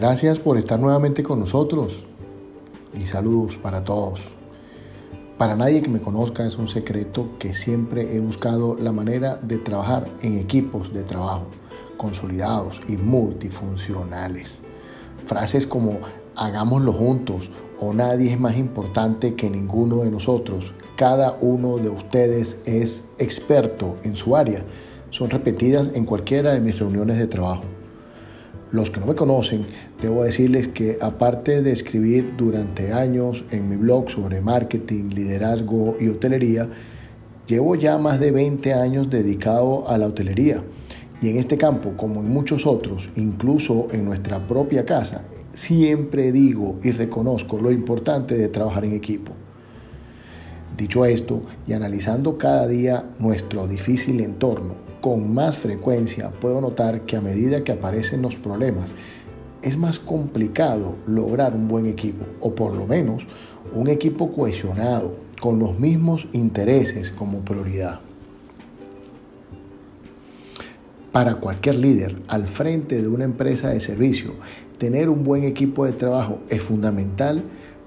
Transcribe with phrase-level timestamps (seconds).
[0.00, 2.04] Gracias por estar nuevamente con nosotros
[2.94, 4.20] y saludos para todos.
[5.36, 9.58] Para nadie que me conozca es un secreto que siempre he buscado la manera de
[9.58, 11.48] trabajar en equipos de trabajo
[11.96, 14.60] consolidados y multifuncionales.
[15.26, 15.98] Frases como
[16.36, 22.60] hagámoslo juntos o nadie es más importante que ninguno de nosotros, cada uno de ustedes
[22.66, 24.62] es experto en su área,
[25.10, 27.64] son repetidas en cualquiera de mis reuniones de trabajo.
[28.70, 29.66] Los que no me conocen,
[30.02, 36.08] debo decirles que aparte de escribir durante años en mi blog sobre marketing, liderazgo y
[36.08, 36.68] hotelería,
[37.46, 40.62] llevo ya más de 20 años dedicado a la hotelería.
[41.22, 45.24] Y en este campo, como en muchos otros, incluso en nuestra propia casa,
[45.54, 49.32] siempre digo y reconozco lo importante de trabajar en equipo.
[50.76, 57.16] Dicho esto, y analizando cada día nuestro difícil entorno, con más frecuencia puedo notar que
[57.16, 58.90] a medida que aparecen los problemas,
[59.62, 63.26] es más complicado lograr un buen equipo, o por lo menos
[63.74, 68.00] un equipo cohesionado, con los mismos intereses como prioridad.
[71.12, 74.34] Para cualquier líder al frente de una empresa de servicio,
[74.78, 77.42] tener un buen equipo de trabajo es fundamental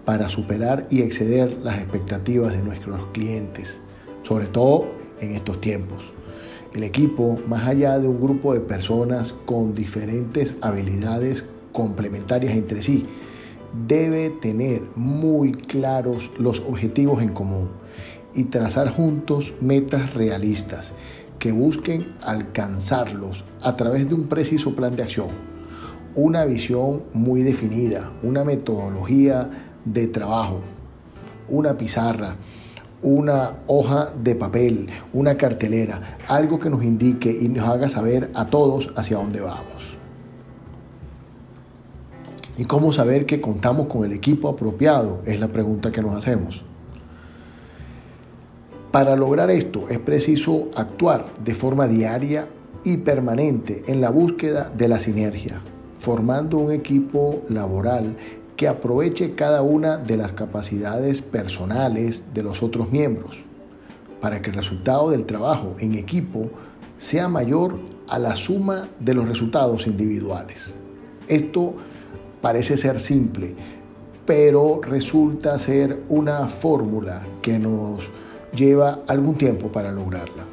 [0.05, 3.79] para superar y exceder las expectativas de nuestros clientes,
[4.23, 4.87] sobre todo
[5.19, 6.13] en estos tiempos.
[6.73, 13.05] El equipo, más allá de un grupo de personas con diferentes habilidades complementarias entre sí,
[13.87, 17.69] debe tener muy claros los objetivos en común
[18.33, 20.93] y trazar juntos metas realistas
[21.39, 25.27] que busquen alcanzarlos a través de un preciso plan de acción,
[26.15, 29.49] una visión muy definida, una metodología
[29.83, 30.61] de trabajo,
[31.49, 32.35] una pizarra,
[33.03, 38.45] una hoja de papel, una cartelera, algo que nos indique y nos haga saber a
[38.45, 39.97] todos hacia dónde vamos.
[42.57, 45.21] ¿Y cómo saber que contamos con el equipo apropiado?
[45.25, 46.63] Es la pregunta que nos hacemos.
[48.91, 52.49] Para lograr esto es preciso actuar de forma diaria
[52.83, 55.61] y permanente en la búsqueda de la sinergia,
[55.97, 58.15] formando un equipo laboral
[58.61, 63.35] que aproveche cada una de las capacidades personales de los otros miembros,
[64.21, 66.47] para que el resultado del trabajo en equipo
[66.99, 70.59] sea mayor a la suma de los resultados individuales.
[71.27, 71.73] Esto
[72.39, 73.55] parece ser simple,
[74.27, 78.03] pero resulta ser una fórmula que nos
[78.55, 80.45] lleva algún tiempo para lograrla.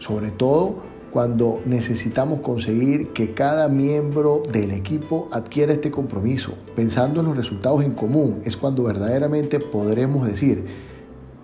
[0.00, 0.82] Sobre todo
[1.14, 6.54] cuando necesitamos conseguir que cada miembro del equipo adquiera este compromiso.
[6.74, 10.66] Pensando en los resultados en común es cuando verdaderamente podremos decir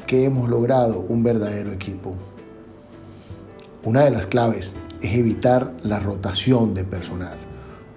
[0.09, 2.15] que hemos logrado un verdadero equipo.
[3.85, 7.39] Una de las claves es evitar la rotación de personal,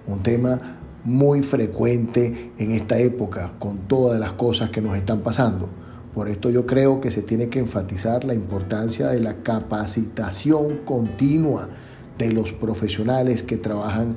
[0.06, 5.68] un tema muy frecuente en esta época con todas las cosas que nos están pasando.
[6.14, 11.68] Por esto yo creo que se tiene que enfatizar la importancia de la capacitación continua
[12.18, 14.16] de los profesionales que trabajan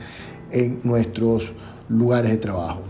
[0.52, 1.54] en nuestros
[1.90, 2.82] lugares de trabajo.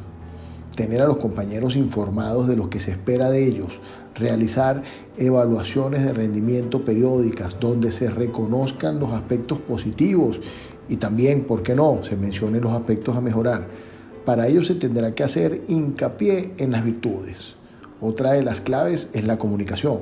[0.75, 3.79] Tener a los compañeros informados de lo que se espera de ellos,
[4.13, 4.84] realizar
[5.18, 10.41] evaluaciones de rendimiento periódicas donde se reconozcan los aspectos positivos
[10.89, 13.68] y también, ¿por qué no?, se mencionen los aspectos a mejorar.
[14.25, 17.56] Para ello se tendrá que hacer hincapié en las virtudes.
[17.99, 19.99] Otra de las claves es la comunicación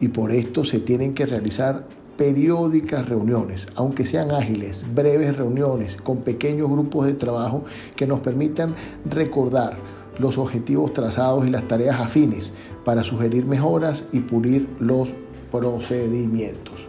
[0.00, 1.84] y por esto se tienen que realizar
[2.18, 8.74] periódicas reuniones, aunque sean ágiles, breves reuniones con pequeños grupos de trabajo que nos permitan
[9.08, 9.76] recordar
[10.18, 12.52] los objetivos trazados y las tareas afines
[12.84, 15.12] para sugerir mejoras y pulir los
[15.50, 16.86] procedimientos.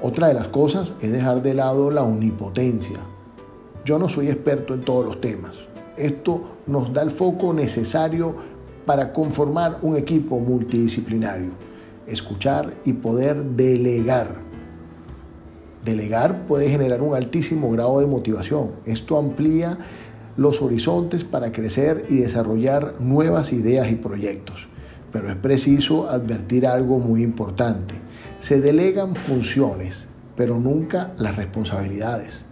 [0.00, 2.98] Otra de las cosas es dejar de lado la omnipotencia.
[3.84, 5.56] Yo no soy experto en todos los temas.
[5.96, 8.55] Esto nos da el foco necesario
[8.86, 11.50] para conformar un equipo multidisciplinario,
[12.06, 14.28] escuchar y poder delegar.
[15.84, 18.70] Delegar puede generar un altísimo grado de motivación.
[18.86, 19.76] Esto amplía
[20.36, 24.68] los horizontes para crecer y desarrollar nuevas ideas y proyectos.
[25.12, 27.94] Pero es preciso advertir algo muy importante.
[28.38, 30.06] Se delegan funciones,
[30.36, 32.44] pero nunca las responsabilidades.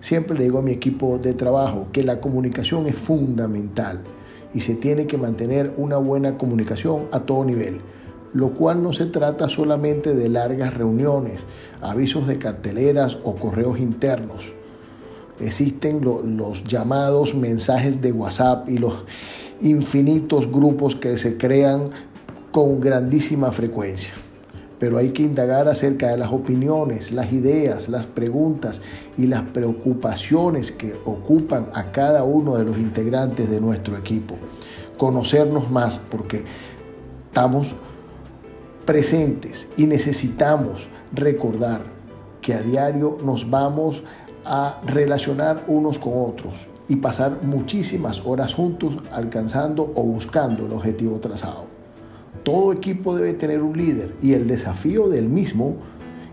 [0.00, 4.00] Siempre le digo a mi equipo de trabajo que la comunicación es fundamental
[4.54, 7.80] y se tiene que mantener una buena comunicación a todo nivel,
[8.32, 11.40] lo cual no se trata solamente de largas reuniones,
[11.80, 14.52] avisos de carteleras o correos internos.
[15.40, 18.94] Existen los llamados mensajes de WhatsApp y los
[19.62, 21.90] infinitos grupos que se crean
[22.52, 24.12] con grandísima frecuencia.
[24.80, 28.80] Pero hay que indagar acerca de las opiniones, las ideas, las preguntas
[29.18, 34.36] y las preocupaciones que ocupan a cada uno de los integrantes de nuestro equipo.
[34.96, 36.44] Conocernos más porque
[37.28, 37.74] estamos
[38.86, 41.82] presentes y necesitamos recordar
[42.40, 44.02] que a diario nos vamos
[44.46, 51.18] a relacionar unos con otros y pasar muchísimas horas juntos alcanzando o buscando el objetivo
[51.18, 51.69] trazado.
[52.42, 55.76] Todo equipo debe tener un líder y el desafío del mismo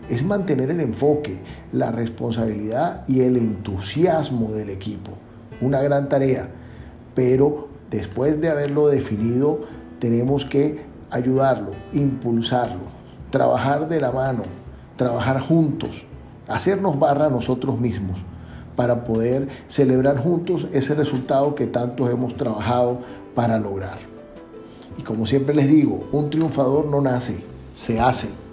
[0.10, 1.40] es mantener el enfoque,
[1.74, 5.12] la responsabilidad y el entusiasmo del equipo.
[5.60, 6.50] Una gran tarea,
[7.14, 9.62] pero después de haberlo definido
[10.00, 12.84] tenemos que ayudarlo, impulsarlo,
[13.30, 14.44] trabajar de la mano,
[14.96, 16.06] trabajar juntos,
[16.48, 18.20] hacernos barra nosotros mismos
[18.78, 23.00] para poder celebrar juntos ese resultado que tantos hemos trabajado
[23.36, 24.17] para lograr.
[24.98, 27.44] Y como siempre les digo, un triunfador no nace,
[27.76, 28.47] se hace.